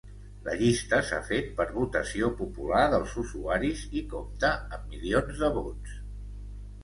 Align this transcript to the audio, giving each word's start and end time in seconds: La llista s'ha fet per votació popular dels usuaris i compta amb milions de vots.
La 0.45 0.53
llista 0.59 0.99
s'ha 1.09 1.17
fet 1.25 1.51
per 1.59 1.65
votació 1.73 2.29
popular 2.39 2.81
dels 2.93 3.13
usuaris 3.23 3.83
i 4.01 4.05
compta 4.13 4.53
amb 4.79 4.87
milions 4.95 5.45
de 5.45 5.51
vots. 5.59 6.01